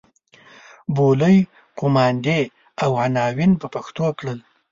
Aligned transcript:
بولۍ 0.95 1.37
قوماندې 1.79 2.41
او 2.83 2.91
عناوین 3.03 3.51
په 3.61 3.67
پښتو 3.73 4.05
کړل. 4.19 4.39